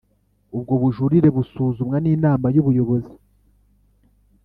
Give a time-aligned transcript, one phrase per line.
[0.55, 3.13] Ubwo bujurire busuzumwa n Inama y Ubuyobozi